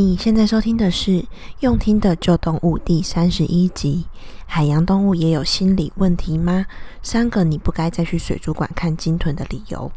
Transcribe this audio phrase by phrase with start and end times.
[0.00, 1.10] 你现在收听的是
[1.58, 4.04] 《用听的旧动物》第三十一集。
[4.46, 6.66] 海洋动物也有心理问题吗？
[7.02, 9.90] 三个你不该再去水族馆看鲸豚的理由。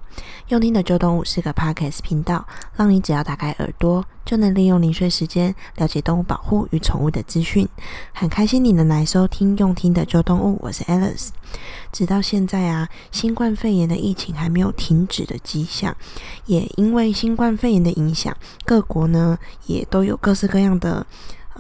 [0.48, 7.68] 用听的旧动物是个 Podcast 频道，让你只要打开耳朵，就能利用零碎时间了解动物保护与宠物的资讯。
[8.14, 11.32] 很开心你能来收听用听的旧动物，我是 Alice。
[11.92, 15.94] 直到现在啊，新冠肺炎的疫情还没有停止的迹象，
[16.46, 18.34] 也因为新冠肺炎的影响，
[18.64, 21.06] 各国呢也都有各式各样的。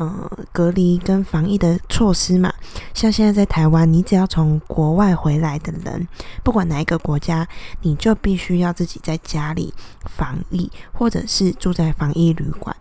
[0.01, 2.51] 呃，隔离跟防疫的措施嘛，
[2.91, 6.07] 像现在在台湾，你只要从国外回来的人，
[6.43, 7.47] 不管哪一个国家，
[7.83, 9.71] 你就必须要自己在家里
[10.05, 12.75] 防疫，或者是住在防疫旅馆。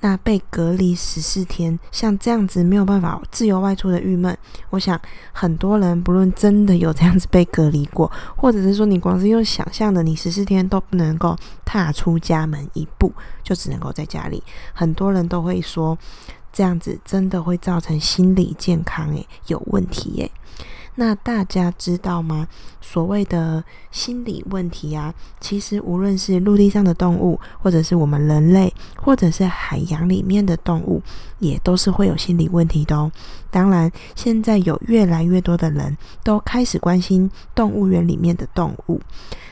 [0.00, 4.36] 那被隔离十四天，像这样子没有办法自由外出的郁闷，
[4.70, 5.00] 我想
[5.32, 15.98] 很多人不论真的有这样子被隔离过，或者是说你光是用想象的，你十四天都不能够踏出家门一步，就只能够在家里，很多人都会说
[16.52, 20.30] 这样子真的会造成心理健康诶有问题诶。
[20.98, 22.48] 那大家知道吗？
[22.80, 31.02] 所谓的心理问题啊，其实无论是陆地上的动物，或者是我们人类，或者是海洋里面的动物，
[31.38, 33.12] 也都是会有心理问题的哦。
[33.50, 39.00] 当然，现在有越来越多的人都开始关心动物园里面的动物，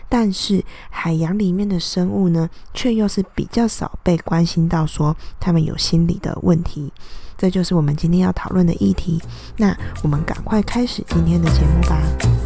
[0.08, 6.90] 但是海洋里面的生物呢，却又是比较少被关心到，说他们有心理的问题。
[7.36, 9.20] 这就是我们今天要讨论的议题。
[9.56, 12.43] 那我们赶快开始今天的节目吧。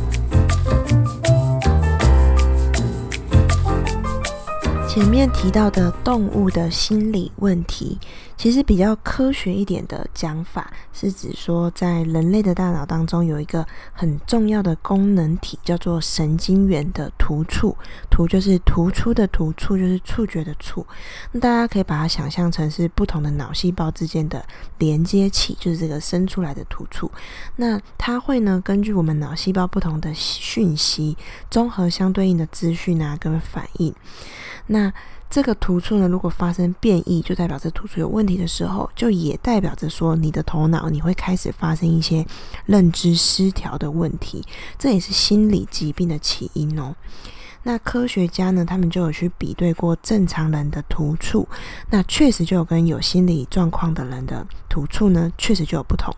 [4.88, 7.98] 前面提到的动物的心理问题，
[8.38, 17.76] 其实比较科学一点的讲法，是指说在人类的大脑当中有一个很重要的功能体，叫做神经元的突触。
[18.10, 20.84] 突就是突出的突，触就是触觉的触。
[21.32, 24.42] 那大家可以把它想象成是不同的脑细胞之间的
[24.78, 27.10] 连接器，就是这个伸出来的突触。
[27.56, 31.16] 那它会呢，根据我们脑细胞不同的讯息，
[31.50, 33.94] 综合相对应的资讯啊，跟反应。
[34.68, 34.92] 那
[35.30, 42.24] 这个突触呢，如果发生变异，就代表着突触有问题的时候，就也代表着说你的头脑你会开始发生一些
[42.66, 44.44] 认知失调的问题，
[44.78, 46.94] 这也是心理疾病的起因哦。
[47.64, 51.46] 那科学家呢，他们就有去比对过正常人的突触，
[51.90, 56.14] 那确实就有跟有心理状况的人的突触呢，确实就有不同。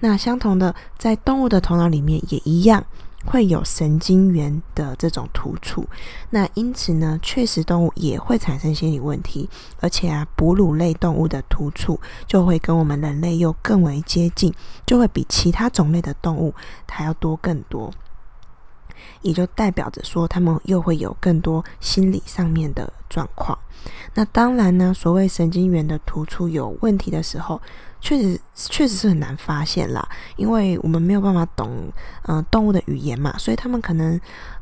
[0.00, 2.84] 那相同的，在动物的头脑里面也一样。
[3.26, 5.86] 会有神经元的这种突触，
[6.30, 9.48] 那因此呢，确实动物也会产生心理问题，
[9.80, 14.52] 而且啊，哺乳类动物的突触就会跟我们人类又更为接近，
[14.86, 16.54] 就会比其他种类的动物
[16.88, 17.90] 还要多更多，
[19.24, 23.58] 也就代表着说，他们又会有更多心理上面的状况。
[24.14, 27.60] 那当然呢，所谓神经元的突触有问题的时候，
[28.00, 31.92] 确实确实是很难发现啦，因为我们没有办法懂
[32.22, 34.18] 嗯、动物的语言嘛，所以他们可能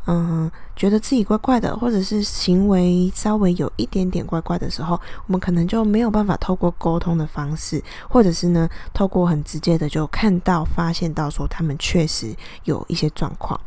[0.07, 12.35] 嗯、觉得自己怪怪的，或者是行为稍微有一点点怪怪的时候，我们可能就没有办法透过沟通的方式，或者是呢透过很直接的就看到发现到说他们确实
[12.65, 13.61] 有一些状况。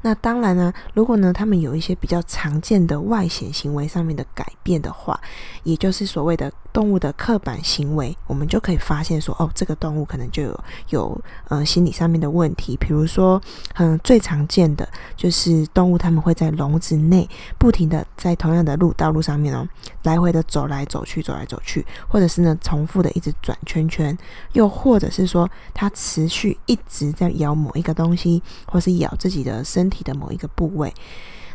[0.00, 5.18] 那当然呢，如果呢他们有一些比较常见的外显行为上面的改变的话，
[5.62, 9.20] 也就是所谓的动物的刻板行为，我们就可以发现。
[9.20, 13.40] 说哦，这个动物可能就有有呃心理上面的问题，比如说
[13.74, 17.28] 嗯最常见的就是动物，它们会在笼子内
[17.58, 19.68] 不停的在同样的路道路上面哦
[20.02, 24.16] 来回的走来走去走来走去，或者是呢重复的一直转圈圈，
[24.54, 30.92] 又或者是说它持续一直在咬某一个东西，或是咬自己的身体的某一个部位，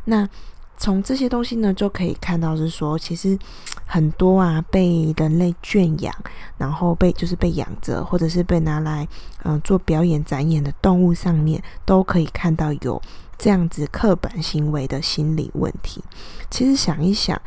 [0.05, 0.29] 那。
[0.79, 3.35] 从这些东西呢，就可以看到是说，其实
[3.87, 6.13] 很多啊，被人类圈养，
[6.57, 9.07] 然后被就是被养着，或者是被拿来
[9.43, 13.01] 嗯、做表演展演的动物上面，都可以看到有
[13.37, 16.03] 这样子刻板行为的心理问题。
[16.51, 17.41] 其实想一想，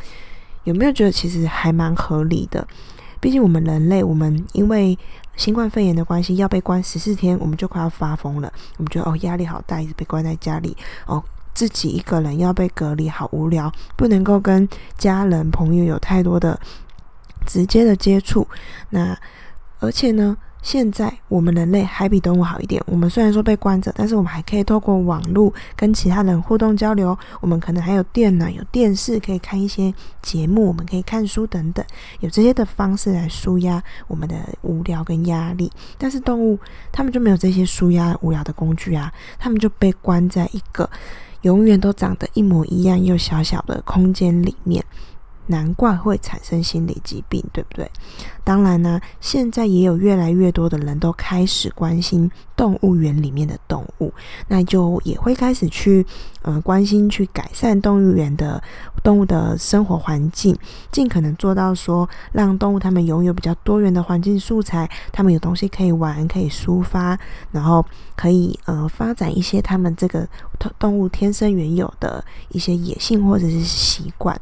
[0.65, 2.67] 有没有觉得其实还蛮合理的？
[3.21, 4.99] 毕竟我们人类，我们因为
[5.37, 8.51] 新冠肺炎的关系要被关十四天，我们就快要发疯了。
[8.79, 11.23] 我们觉得哦，压力好大，一直被关在家里哦。
[11.55, 16.59] 自己一个人要被隔离，好无聊，不能够跟家人朋友有太多的
[17.47, 18.47] 直接的接触。
[18.91, 19.17] 那
[19.79, 22.83] 而且呢，现在我们人类还比动物好一点。
[22.87, 27.19] 我们虽然说被关着，但是我们还可以透过网络跟其他人互动交流。
[27.41, 31.83] 我们可能还有电脑、有电视，可以看一些节目，我们可以看书等等，
[32.21, 35.73] 有这些的方式来舒压我们的无聊跟压力。
[35.97, 36.59] 但是动物
[36.93, 40.89] 他们就没有这些舒压无聊的工具啊，他们就被关在一个。
[41.43, 44.85] 永远都长得一模一样又小小的空间里面，
[45.51, 47.91] 难怪会产生心理疾病，对不对？
[48.45, 54.13] 当然呢，现在也有越来越多的人都开始关心动物园里面的动物，
[54.49, 56.07] 那就也会开始去
[56.43, 58.63] 呃关心去改善动物园的
[59.03, 60.57] 动物的生活环境，
[60.91, 67.19] 尽可能做到说让动物他们拥有比较多元的环境素材，他们有东西可以玩，可以抒发，
[67.51, 67.85] 然后
[68.17, 70.27] 可以呃发展一些他们这个
[70.79, 74.41] 动物天生原有的一些野性或者是习惯。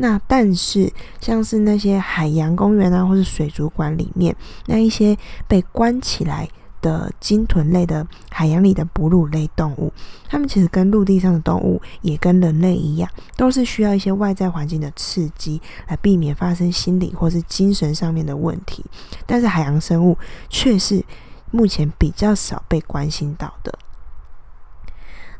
[0.00, 4.34] 那但是，像是那些海洋公园啊，或是水族馆里面
[4.66, 5.18] 那一些
[5.48, 6.48] 被关起来
[6.80, 9.92] 的鲸豚类的海洋里的哺乳类动物，
[10.28, 18.84] 它们其实跟陆地上的动物也跟人类一样，都是需要一些外在环境的刺激来避免发生心理或是精神上面的问题。
[19.26, 20.16] 但是海洋生物
[20.48, 21.04] 却是
[21.50, 23.76] 目前比较少被关心到的。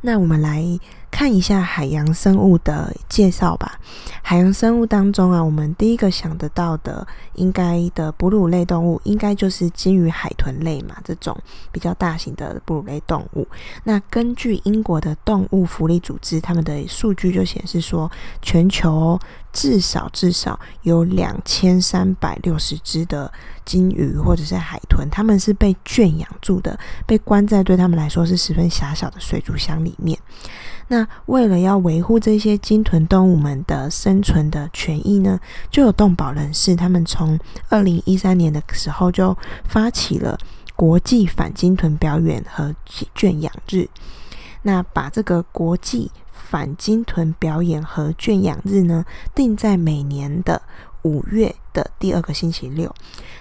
[0.01, 0.81] 那我们来。
[1.11, 3.79] 看一下海洋生物的介绍吧。
[4.23, 11.37] 海洋生物当中啊，我们第一个想得到的，应该的哺乳类动物，应该就是鲸鱼、海豚类嘛，这种
[11.73, 13.47] 比较大型的哺乳类动物。
[13.85, 18.11] 那根据英国的动物福利组织，他们的数据就显示说，
[18.43, 19.19] 全球
[19.53, 23.33] 至少至少有两千三百六十只的
[23.65, 30.19] 鲸鱼或者是海豚，他们是被圈养住的，被关在对他们来说是十分狭小的水族箱里面。
[30.91, 35.39] 那为了要维护这些鲸豚动物们的生存的权益呢，
[35.71, 40.39] 就有动保人士，他们从二零一三年的时候就发起了
[40.75, 42.75] 国际反鲸豚表演和
[43.15, 43.87] 圈养日。
[44.63, 46.11] 那把这个国际
[46.49, 49.05] 反鲸豚表演和圈养日呢，
[49.35, 50.63] 定在每年的
[51.03, 52.91] 五月的第二个星期六。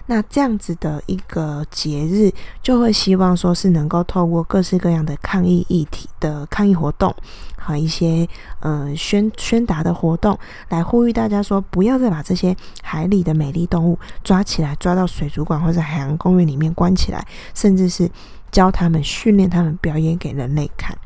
[0.08, 2.32] 那这样子的一个节日，
[2.62, 7.16] 就会希望说是能够透过各式各样的抗议议题的抗议活动
[7.58, 8.28] 和一些
[8.60, 10.38] 呃宣宣达的活动，
[10.68, 18.10] 来呼吁大家说，不要再把这些海里的美丽动物抓起来，抓到水族馆或者海洋公园里面关起来，甚至是
[18.52, 20.98] 教他们训练他们表演给人类看。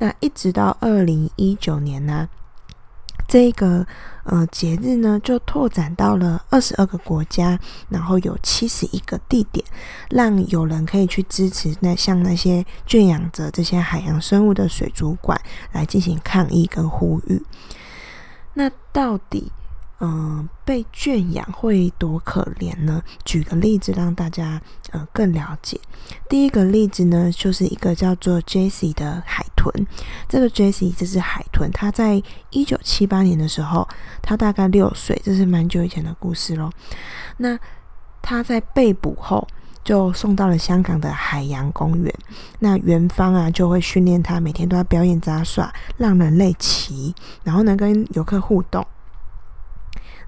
[0.00, 2.28] 那一直到二零一九年呢、
[3.28, 3.86] 这个
[4.24, 7.58] 呃节日呢，就拓展到了二十二个国家，
[7.90, 9.64] 然后有七十一个地点，
[10.08, 15.38] 让有人可以去支持那像那些圈养着这些海洋生物的水族馆
[15.72, 17.42] 来进行抗议跟呼吁。
[18.54, 19.52] 那到底？
[20.02, 23.02] 嗯，被圈养会多可怜呢？
[23.22, 24.60] 举个例子让大家
[24.92, 25.78] 呃更了解。
[26.26, 29.86] 第一个例子呢，就是一个叫做 Jesse 的海豚。
[30.26, 33.86] 这个 Jesse 这只海豚，它在一九七八年的时候，
[34.22, 36.70] 它大概六岁，这是蛮久以前的故事喽。
[37.36, 37.58] 那
[38.22, 39.46] 它在被捕后，
[39.84, 42.14] 就送到了香港的海洋公园。
[42.60, 47.14] 那园方啊，就会训练它，每天都要表演杂耍，让人类骑，
[47.44, 48.86] 然后呢，跟游客互动。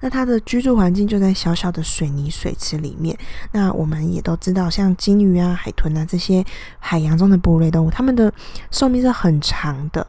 [0.03, 3.17] 那它的居住环境就在小小的水泥水池里面。
[3.53, 6.43] 那我们也都知道，像鲸鱼啊、海豚啊这些
[6.77, 8.33] 海洋中的哺乳类动物，它们的
[8.69, 10.05] 寿命是很长的。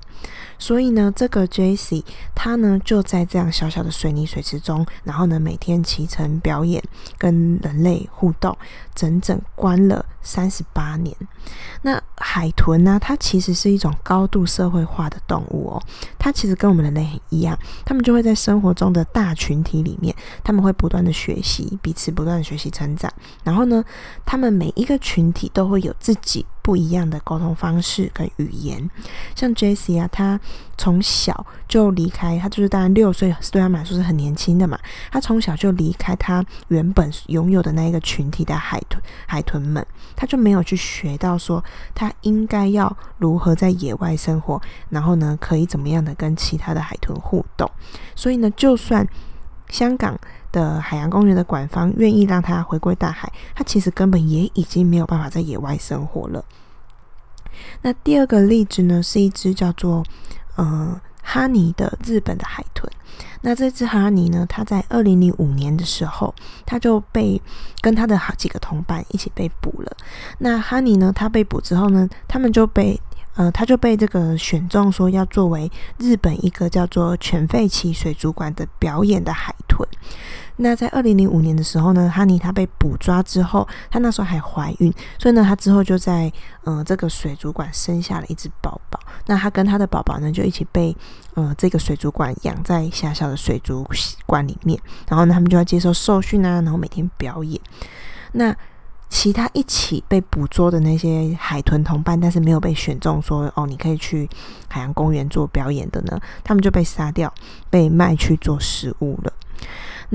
[0.64, 2.02] 所以呢，这个 Jessie
[2.34, 6.82] 它呢就在这样小小的水泥水池中，然后呢每天骑乘表演，
[7.18, 8.56] 跟人类互动，
[8.94, 11.14] 整整关了三十八年。
[11.82, 15.82] 那海豚呢，它其实是一种高度社会化的动物哦。
[16.18, 23.12] 它其实跟我们人类很一样，它们就会在生活中的大群体里面，他们会不断的学习，彼此不断的学习成长。
[23.42, 23.84] 然后呢，
[24.24, 26.46] 他们每一个群体都会有自己。
[26.64, 28.88] 不一样的沟通方式跟语言，
[29.36, 30.40] 像 J C 啊，他
[30.78, 34.78] 从小就离开，他就是当然六岁，对他们来说是很年轻的嘛。
[35.12, 41.62] 他从小就离开他原本拥有的那一个群体的海豚，海豚们，他就没有去学到说
[41.94, 47.70] 他应该要如何在野外生活，然后呢，可以怎么样的跟其他的海豚互动。
[48.16, 49.06] 所以呢，就算
[49.68, 50.18] 香港
[50.54, 56.44] 的海洋公园的馆方愿意让他回归大海，他其实根本也已经没有办法在野外生活了。
[57.82, 60.04] 那第二个例子呢，是一只叫做
[60.54, 62.88] 呃哈尼的日本的海豚。
[63.42, 66.32] 那这只哈尼呢，它在二零零五年的时候，
[66.64, 67.42] 它就被
[67.80, 69.96] 跟他的好几个同伴一起被捕了。
[70.38, 73.00] 那哈尼呢，他被捕之后呢，他们就被。
[73.36, 75.68] 呃，他就被这个选中说要作为
[75.98, 79.84] 日本一个叫做犬吠埼水族馆的表演的海豚。
[80.56, 86.32] 那在二零零五年的时候呢，哈尼他被捕抓之后，他那时候还怀孕，所以呢，他之后就在
[86.62, 89.00] 呃这个水族馆生下了一只宝宝。
[89.26, 90.96] 那他跟他的宝宝呢，就一起被
[91.34, 93.84] 呃这个水族馆养在狭小的水族
[94.26, 94.80] 馆里面。
[95.08, 97.60] 然后呢，他们就要接受受训啊，然后每天表演。
[98.32, 98.54] 那
[99.08, 104.28] 其他一起被捕捉的那些海豚同伴，但是没有被选中，说哦，你可以去
[104.68, 107.32] 海洋公园做表演的呢，他们就被杀掉，
[107.70, 109.32] 被卖去做食物了。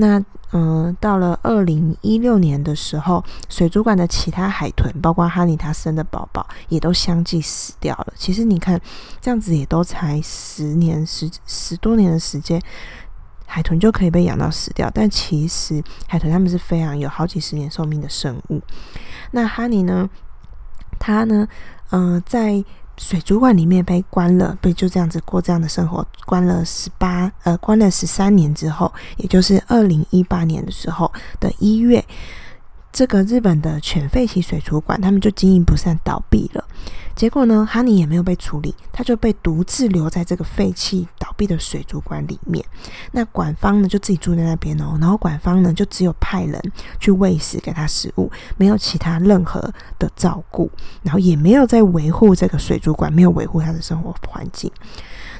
[0.00, 8.12] 那嗯、到了二零一六年的时候，水族馆的其他海豚，包括哈尼他生的宝宝，也都相继死掉了。
[8.16, 8.80] 其实你看，
[9.20, 12.60] 这样子也都才十年十十多年的时间，
[13.46, 14.90] 海豚就可以被养到死掉。
[14.92, 18.60] 但其实海豚它们是非常有好几十年寿命的生物。
[19.30, 20.10] 那哈尼呢？
[20.98, 21.46] 他呢？
[21.92, 22.64] 嗯、在
[23.00, 32.04] 水族馆里面被关了，被就这样子过这样的生活，关了十八呃，关了十三年之后，也就是二零一八年的时候的一月。
[32.92, 36.64] 这个日本的犬吠埼水族馆，他们就经营不善倒闭了。
[37.14, 42.64] 结果呢，哈尼也没有被处理，他就被独自留在这个废弃倒闭的水族馆里面。
[43.12, 44.96] 那馆方呢，就自己住在那边哦。
[45.00, 46.58] 然后馆方呢，就只有派人
[46.98, 49.60] 去喂食给他食物，没有其他任何
[49.98, 50.70] 的照顾，
[51.02, 54.70] 然后也没有在维护这个水族馆，没有维护他的生活环境。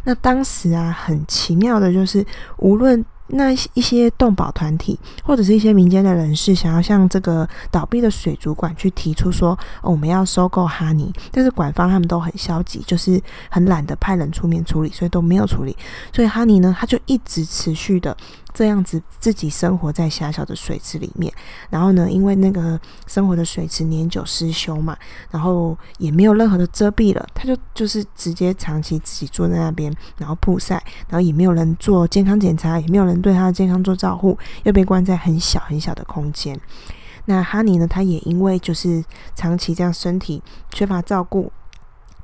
[0.05, 2.25] 那当时啊，很奇妙的就是，
[2.59, 15.77] 无论那一些动保团体或者是一些民间的人士，想要向这个倒闭的水族馆去提出说，我们要收购哈尼，但是馆方他们都很消极，就是很懒得派人出面处理，所以都没有处理。
[16.13, 18.17] 所以哈尼呢，他就一直持续的。
[18.53, 21.33] 这样子自己生活在狭小的水池里面，
[21.71, 24.97] 然后呢，因为那个生活的水池年久失修嘛，
[25.31, 30.75] 然后也没有任何的遮蔽了，他就就是直接长期自己坐在那边，然后曝晒，
[31.09, 36.59] 然后也没有人做健康检查，也没有人对他的健康做照护，又被关在很小很小的空间。
[37.27, 39.05] 那哈尼呢，他也因为就是
[39.35, 40.43] 长期这样身体
[40.73, 41.53] 缺乏照顾。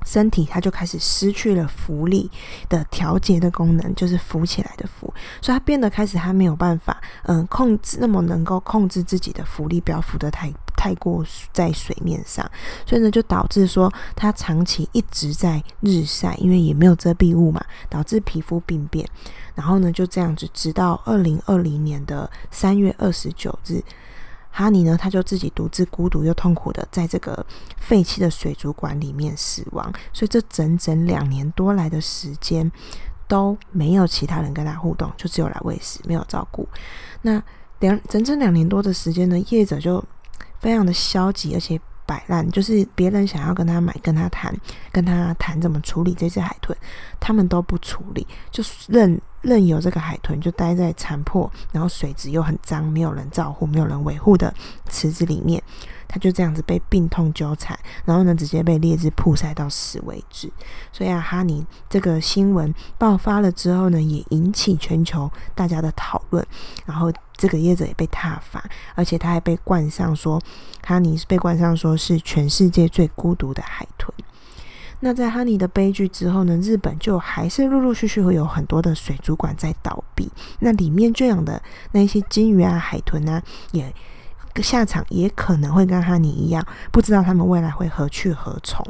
[0.07, 2.31] 身体它就开始失去了浮力
[2.69, 12.49] 的调节的功能，就是浮起来的浮，所以它变得开始它没有办法，嗯，控制那么能够控制自己的浮力，不要浮得太太过在水面上，
[12.85, 19.05] 所以呢就导致说它长期一直在日晒，因为也没有遮蔽物嘛，导致皮肤病变，
[19.55, 23.83] 然后呢就这样子，直到二零二零年的三月二十九日。
[24.57, 27.45] 哈尼呢，他就自己独自孤独又痛苦的在这个
[27.77, 32.71] 废弃的水族馆里面死亡，所以这整整两年多来的时间
[33.27, 36.67] 都没有其他人跟他互动，就只有来喂食，没有照顾。
[37.21, 37.39] 那
[37.81, 40.03] 两整整两年多的时间呢，业者就
[40.59, 41.79] 非常的消极，而且。
[42.07, 44.55] 摆烂，就是别人想要跟他买、跟他谈、
[44.93, 46.73] 跟他谈怎么处理这只海豚，
[47.19, 54.53] 他们都不处理，就任任由这个海豚就待在残破，然后水质又很脏、没有人照顾、没有人维护的
[54.89, 55.61] 池子里面，
[56.07, 60.51] 它就这样子被病痛纠缠，然后呢，直接被烈日曝晒到死为止。
[60.91, 66.45] 所以啊，哈尼这个新闻爆发了之后呢，也引起全球大家的讨论，
[66.85, 67.11] 然后。
[67.39, 70.41] 这个业者也被挞伐，而且他还被冠上说，
[70.83, 74.11] 哈尼是被冠上说是全世界最孤独的海豚。
[74.99, 81.61] 那在哈尼的悲剧之后呢，日本就还是陆陆续续会有很多的水族馆在倒闭，那里面圈养的
[81.91, 83.93] 那些金鱼啊、海豚啊，也
[84.55, 88.83] 下场也可能会跟哈尼一样，不知道他们未来会何去何从。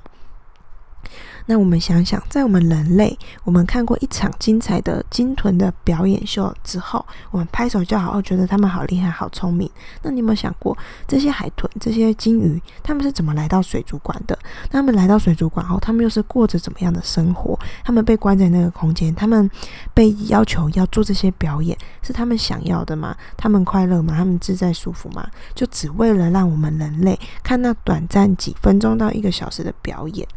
[1.49, 9.69] 那我们想想，在我们人类，我们看过一场精彩的鲸豚的表演秀之后，我们拍手叫好，觉得他们好厉害、好聪明。
[10.03, 10.77] 那你有没有想过，
[11.07, 14.37] 这些海豚、这些鲸鱼，他们是怎么来到水族馆的？
[14.69, 17.57] 他们来到水族馆后，他们又是过着怎么样的生活？
[17.83, 19.49] 他们被关在那个空间，他们
[19.93, 23.15] 被要求要做这些表演，是他们想要的吗？
[23.37, 24.13] 他们快乐吗？
[24.17, 25.25] 他们自在舒服吗？
[25.55, 30.27] 就只为了让我们人类看那短暂几分钟到一个小时的表演？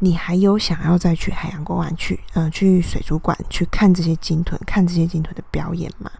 [0.00, 6.10] 你还有想要再去海洋公园去，呃，去水族馆去看这些鲸豚，看这些鲸豚的表演吗？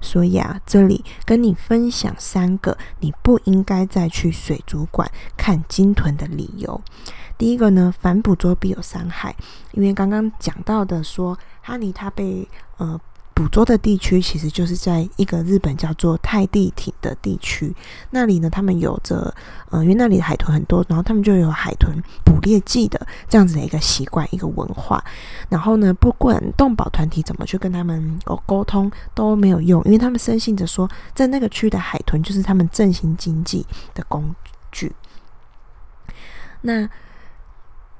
[0.00, 6.80] 所以啊，这里跟你分享三个你不应该再去水族馆看鲸豚的理由。
[7.36, 9.34] 第一个呢，反捕捉必有伤害，
[9.72, 13.00] 因为刚刚讲到的说，哈尼他被呃。
[13.36, 17.76] 捕捉的地区其实就是在一个日本叫做太地町的地区，
[18.08, 19.34] 那里呢，他们有着
[19.68, 25.04] 呃，因为那里的海豚很多，然后他们就有海豚捕猎季的这样子的一个习惯、一个文化。
[25.50, 34.34] 然后呢，不管动保团体怎么去跟他们沟沟通都没有用，因为他们深信着说，在那个区的海豚就是他们振兴经济的工
[34.72, 34.94] 具。
[36.62, 36.88] 那。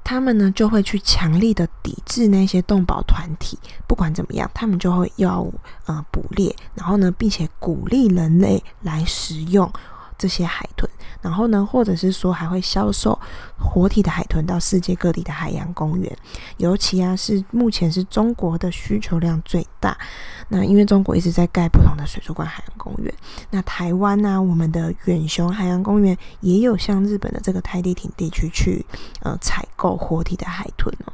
[0.07, 5.45] 他们呢就会去强力的抵制那些动保团体，不管怎么样，他们就会要
[5.85, 9.69] 呃捕猎，然后呢，并且鼓励人类来食用。
[10.17, 10.89] 这些海豚，
[11.21, 13.17] 然后呢，或者是说还会销售
[13.57, 16.17] 活体的海豚到世界各地的海洋公园，
[16.57, 19.97] 尤其啊是目前是中国的需求量最大。
[20.49, 23.13] 那因为中国一直在盖不同的水族馆、海洋公园，
[23.51, 28.85] 那台湾呢、我们的远雄海洋公园也有向日本的这个太地町地区去
[29.21, 31.13] 呃采购活体的海豚哦。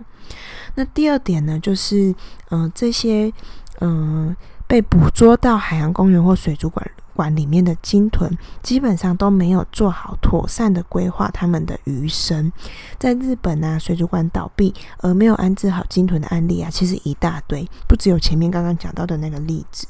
[0.76, 2.16] 那第二点呢，就是
[2.50, 3.32] 嗯、呃、这些
[3.80, 4.36] 嗯。
[4.66, 12.52] 被捕捉到海洋公园或水族馆馆里面的鲸豚，基本上都没有做好妥善的规划他们的余生。
[13.00, 19.88] 在日本啊，水族馆倒闭而没有安置好鲸豚的案例啊，其实一大堆，不只有前面刚刚讲到的那个例子。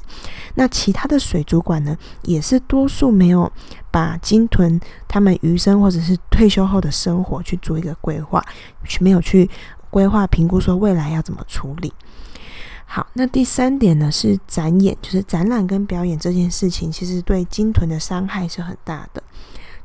[0.54, 3.50] 那其他的水族馆呢，也是多数没有
[3.90, 8.44] 把鲸豚他们余生或者是退休后的生活去做一个规划，
[8.84, 9.50] 去没有去
[9.90, 11.92] 规划评估说未来要怎么处理。
[12.94, 19.20] 好，那第三点呢，是展演，就是展览跟表演这件事情，其实对鲸豚的伤害是很大的。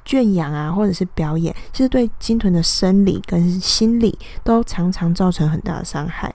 [0.05, 6.31] 圈养啊，或者是表演，其实对鲸豚的生理跟心理都常常造成很大的伤害。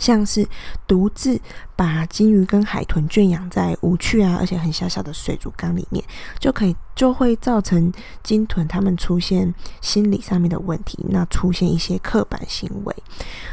[0.00, 0.44] 像是
[0.88, 1.40] 独自
[1.76, 6.04] 把鲸鱼跟海豚圈养在无趣啊，而且很小小的水族缸里面，
[6.40, 7.92] 就可以就会造成
[8.22, 12.96] 鲸豚它们出现心理上面的问题，那出现一些刻板行为。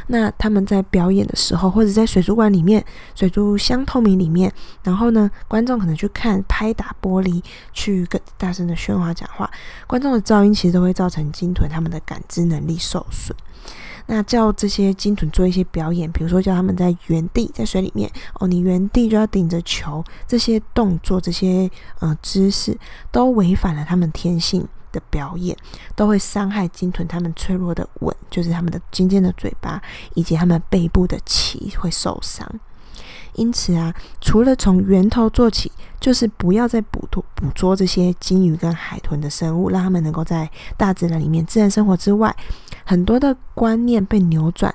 [0.08, 4.52] 那他们在表演的时候，或者在水族馆里面，水族箱透明里面，
[4.82, 9.50] 然后呢，观众可能去看拍打玻璃，去跟大声的喧哗讲话，
[9.86, 13.36] 观众的噪音其实都会造成鲸豚它们的感知能力受损。
[14.10, 18.10] 那叫这些鲸豚做一些表演，比如说叫他们在原地在水里面
[18.40, 22.76] 哦，你原地就要顶着球，这些动作、这些呃姿势
[23.12, 25.54] 都违反了他们天性的表演，
[25.94, 29.80] 都会伤害鲸豚它们脆弱的吻，就是他们的尖尖的嘴巴
[30.14, 32.48] 以及他们背部的鳍会受伤。
[33.38, 42.34] 因此啊，除了从源头做起，就是不要再捕捉捕捉这些鲸鱼跟海豚的生物，让他们能够在大自然里面自然生活之外，
[42.84, 44.74] 很多的观念被扭转。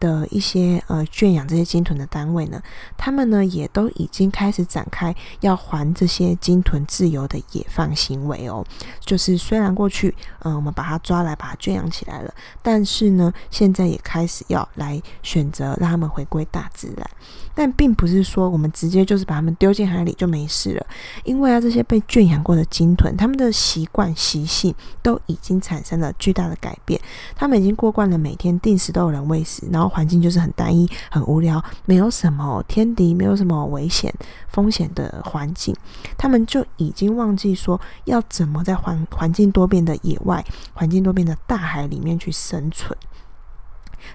[0.00, 2.60] 的一些呃圈养这些鲸豚的单位呢，
[2.96, 8.64] 他们呢也都已经开始展开要还这些鲸豚自由的野放行为哦。
[8.98, 17.06] 就是虽然过去嗯、我们把它抓来把它圈养起来了，但是呢现在也开始要来选择让他们回归大自然。
[17.54, 20.86] 但并不是说我们直接就是把它们丢进海里就没事了，
[21.24, 26.98] 因为啊这些被圈养过的鲸豚，他们的习惯习性都已经产生了巨大的改变，
[27.36, 29.89] 他们已经过惯了每天定时都有人喂食，然后。
[29.90, 34.14] 环境就是很单一、很无聊，没有什么天敌，没有什么危险
[34.48, 35.76] 风险的环境，
[36.16, 42.96] 他们就已经忘记说要怎么在环环境多变的野外、环境多变的大海里面去生存，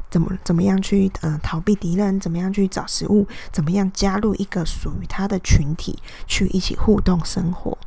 [0.09, 7.77] 怎么怎么样去嗯、逃避敌人，怎么样去找食物，怎么样加入一个属于他的群体去一起互动生活。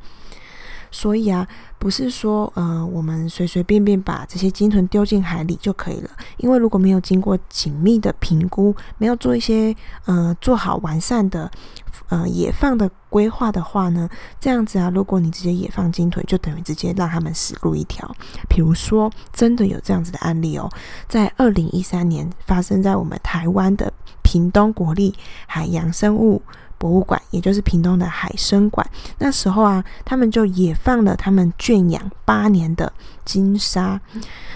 [0.91, 1.47] 所以啊，
[1.79, 6.11] 不是说呃，我们随随便便把这些鲸豚丢进海里就可以了。
[6.39, 9.75] 因为如果没有经过紧密的评估，没有做一些
[10.07, 11.51] 呃做好完善的
[12.09, 14.09] 呃野放的规划的话呢，
[14.41, 18.11] 这样子啊，如果你直接野放鲸豚，就等于直接让他们死路一条。
[18.49, 20.71] 比如说，真的有这样子的案例哦，
[21.09, 25.15] 在二零一三年发生在我们台湾的屏东国立
[25.47, 26.43] 海洋生物
[26.79, 28.89] 博物馆，也就是屏东的海生馆，
[29.19, 32.93] 那时候啊，他们就也放了他们圈养八年的
[33.25, 34.01] 金鲨。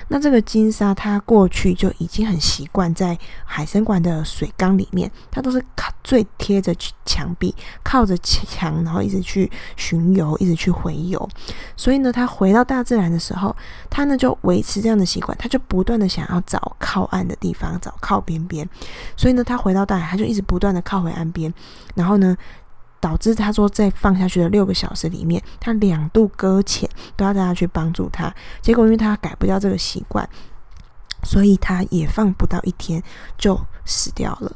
[0.09, 6.75] 那这个金鲨，它过去就已经很习惯在海生馆的水缸里面，它都是靠最贴着
[7.07, 11.29] 墙壁，靠着墙，然后一直去巡游，一直去回游。
[11.77, 13.55] 所以呢，它回到大自然的时候，
[13.89, 18.69] 它呢就维持这样的习惯，它就不断的想要找靠岸的地方，找靠边边。
[19.17, 21.53] 所以呢，它回到大海，它就一直不断的靠回岸边，
[21.95, 22.37] 然后后呢。
[23.03, 28.33] 导致他说，在放下去的六个小时里面，他两度搁浅，都要大家去帮助他。
[28.61, 30.31] 结果因为他改不掉这个习惯，
[31.25, 33.03] 所以他也放不到一天
[33.37, 34.55] 就死掉了。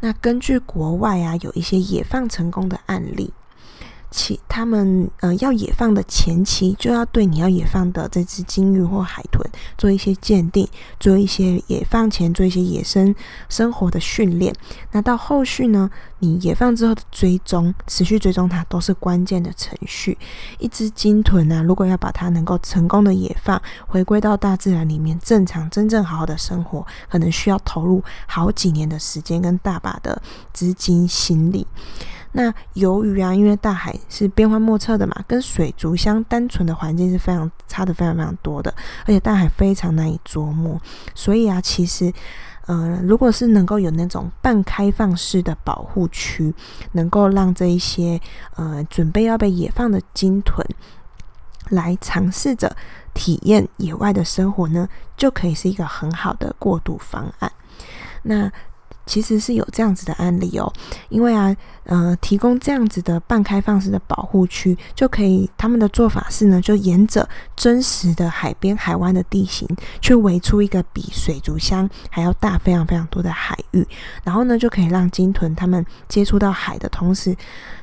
[0.00, 3.34] 那根据国外啊，有一些野放成功的案例。
[4.10, 9.44] 其他们呃要野放的前期，就要对你要野放的这只鲸鱼或海豚
[9.76, 10.66] 做一些鉴定，
[10.98, 13.14] 做一些野放前做一些野生
[13.48, 14.54] 生活的训练。
[14.92, 15.90] 那到后续呢，
[16.20, 20.16] 你野放之后的追踪，持续追踪它都是关键的程序。
[20.58, 31.66] 一只鲸豚啊，如果要把它能够成功的野放，回归到大自然里面正常、真正好好的生活，可能需要投入好几年的时间跟大把的资金心力。
[32.38, 38.70] 那由于啊，因为大海是变幻莫测的嘛，跟水族箱单纯的环境是非常差的，非常非常多的，
[39.04, 40.78] 而且大海非常难以捉摸，
[41.14, 42.12] 所以啊，其实，
[42.66, 46.54] 呃，如果是能够有那种半开放式的保护区，
[46.92, 48.20] 能够让这一些
[48.56, 50.62] 呃准备要被野放的鲸豚
[51.70, 52.76] 来尝试着
[53.14, 57.50] 体验野外的生活呢，就可以是一个很好的过渡方案。
[58.24, 58.52] 那。
[59.06, 60.70] 其实是有这样子的案例哦，
[61.08, 69.66] 因为啊，呃，提供这样子的半开放式的保护区，就可以他们的做法是呢，就沿着真实的海边海湾的地形，
[70.00, 73.86] 去围出一个比水族箱还要大非常非常多的海域，
[74.24, 77.36] 然后呢，就可以让鲸豚他们接触到海的同时，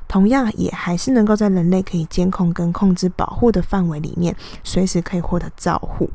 [0.10, 6.10] 同样也还是能够在人类可以监控跟控制保护的范围里面，随时可以获得照护。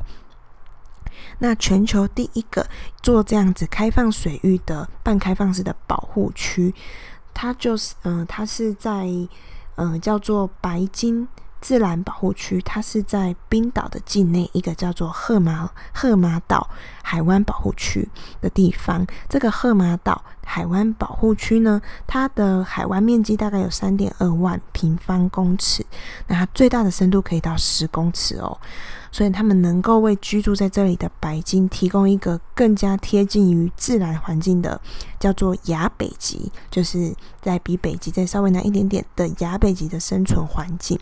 [1.39, 2.65] 那全球第一个
[3.01, 6.73] 做这样子开放水域的半开放式的保护区，
[7.33, 9.05] 它就是嗯、它是在
[9.75, 11.27] 嗯、呃，叫做白金
[11.61, 16.69] 自然保护区，它是在冰岛的境内一个叫做赫马赫马岛
[17.01, 18.07] 海湾保护区
[18.39, 19.05] 的地方。
[19.27, 25.85] 这个赫马岛海湾保护区呢，它的海湾面积大概有三点二万平方公尺，
[26.27, 28.57] 那它最大的深度可以到十公尺哦。
[29.11, 34.79] 所以，他们能够为居住在这里的白鲸提供一个更加贴近于自然环境的，
[35.19, 40.99] 叫做亚北极，就是在比北极再稍微南一点点的亚北极的生存环境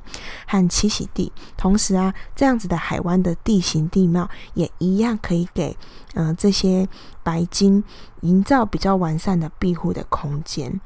[0.47, 1.31] 和栖息地。
[1.57, 5.75] 同时啊，这样子的海湾的地形地貌也一样可以给
[6.13, 6.87] 嗯、呃、这些
[7.23, 7.83] 白鲸
[8.21, 10.79] 营造比较完善的庇护的空间。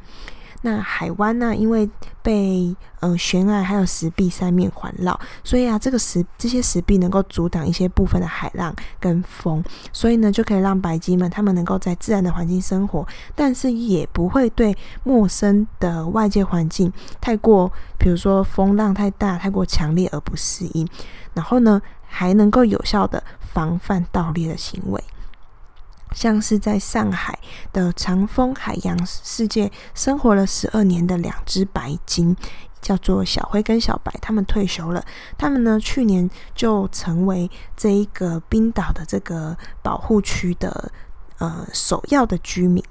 [0.61, 1.89] 那海湾呢、因为
[2.21, 20.87] 被嗯悬崖还有石壁三面环绕，所以啊，这个石这些石壁能够阻挡一些部分的海浪跟风，所以呢，就可以让白鲸们他们能够在自然的环境生活，但是也不会对陌生的外界环境太过，比如说风浪太大、太过强烈而不适应，
[21.33, 25.03] 然后呢，还能够有效的防范盗猎的行为。
[26.15, 27.37] 像是在上海
[27.71, 32.35] 的长风海洋世界生活了十二年的两只白鲸，
[32.81, 35.03] 叫做小灰跟小白，他们退休了。
[35.37, 40.91] 他们呢，去年就成为这一个冰岛的这个保护区的
[41.37, 42.83] 呃首要的居民。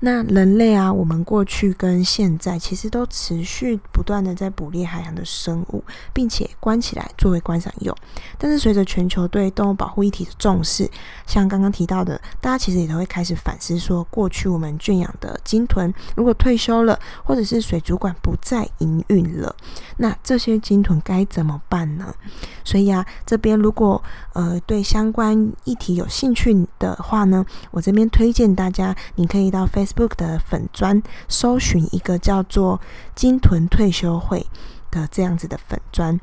[0.00, 5.82] 那人类啊，我们过去跟现在其实都持续不断的在捕猎海洋的生物，
[6.12, 7.96] 并且关起来作为观赏用。
[8.36, 10.88] 但是随着全球对动物保护议题的重视，
[11.26, 19.56] 像刚刚提到的，大家其实也都会开始反思说，过去我们圈养的鲸豚如果退休了，或者是水族馆不再营运了，
[19.96, 22.14] 那这些鲸豚该怎么办呢？
[22.64, 24.02] 所以啊，这边如果
[24.34, 32.80] 呃对相关议题有兴趣的话呢，我这边推荐大家，你可以到 Facebook Facebook 的粉砖搜寻一个叫做
[33.14, 34.44] “金屯退休会”
[34.90, 36.18] 的这样子的粉砖，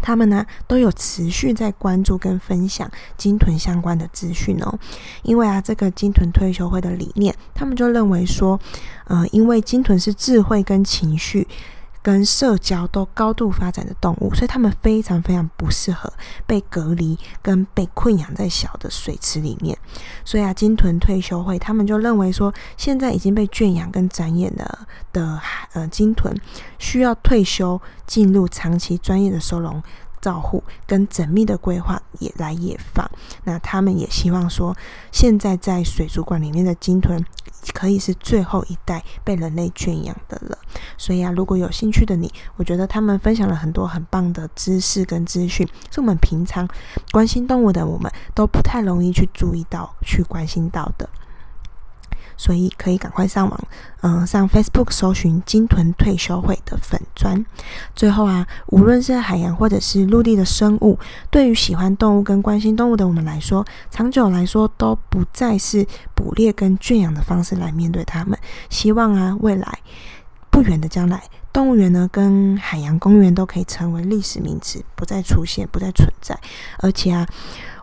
[0.00, 4.78] 他们呢都有持续在关注跟分享金屯相关的资讯哦。
[5.22, 8.60] 因为啊，这个金屯退休会的理念，他们就认为说，
[9.06, 11.48] 呃，因为金屯是智慧跟情绪。
[12.02, 16.12] 跟社交都高度发展的动物，所以他们非常非常不适合
[16.46, 19.76] 被隔离跟被困养在小的水池里面。
[20.24, 24.78] 所以啊，鲸豚退休会他们就认为说，现在已经被圈养跟展演的
[25.12, 25.40] 的
[25.72, 26.34] 呃鲸豚
[26.78, 29.82] 需要退休，进入长期专业的收容。
[30.28, 33.10] 照护跟缜密的规划也来野放，
[33.44, 34.76] 那他们也希望说，
[35.10, 37.24] 现在在水族馆里面的鲸豚
[37.72, 40.58] 可以是最后一代被人类圈养的了。
[40.98, 46.68] 所以啊，如果有兴趣的你，我觉得他们分享了很多很棒的知识跟资讯，是我们平常
[47.10, 51.08] 关心动物的我们都不太容易去注意到、去关心到的。
[52.38, 53.60] 所以可以赶快上网，
[54.00, 57.44] 嗯、上 Facebook 搜寻“金豚退休会”的粉砖。
[57.94, 60.98] 最后啊，无论是海洋或者是陆地的生物，
[61.30, 68.38] 对于喜欢动物跟关心动物的我们来说，长久来说都不再是捕猎跟圈养的方式来面对它们。
[68.70, 69.80] 希望啊，未来
[70.48, 76.38] 不远的将来，动物园呢跟海洋公园都可以成为历史名词，不再出现，不再存在。
[76.78, 77.26] 而且啊。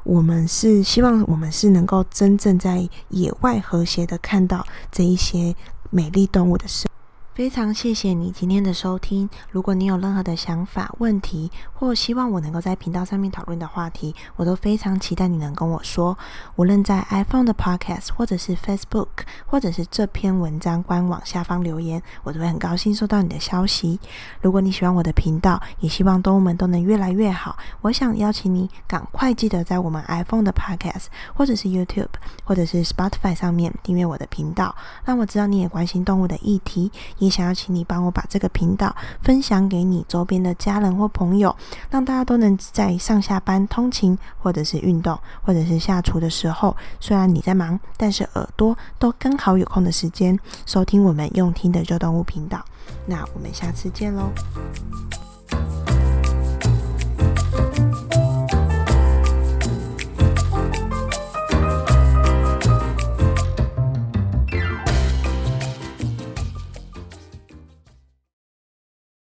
[0.05, 5.55] 我们是希望，我们是能够真正在野外和谐的看到这一些
[5.89, 6.87] 美丽动物的生。
[7.35, 9.29] 非常谢谢你今天的收听。
[9.51, 16.17] 如果你有任何的想法、问题，或希望我能够在频道上面讨论的话题，我都非常期待你能跟我说。
[16.55, 19.09] 无论在 iPhone 的 Podcast，或者是 Facebook，
[19.45, 23.99] 或者是这篇文章官网下方留言，我都会很高兴收到你的消息。
[24.39, 32.07] 如果你喜欢我的频道，也希望动物们都能越来越好，我想邀请你赶快记得在我们 iPhone 的 Podcast，或者是 YouTube，
[32.45, 36.89] 或者是 Spotify 上面订阅我的频道，让我知道你也关心动物的议题。
[37.25, 41.53] 也想要请你帮我把这个频道分享给你周边的家人或朋友，
[41.89, 46.75] 让大家都能在上下班、通勤或者是运动或者是下厨的时候。
[46.99, 52.63] 虽然你在忙，但是耳朵都刚好有空的时间收听我们用听的旧动物频道。
[53.05, 54.29] 那我们下次见喽！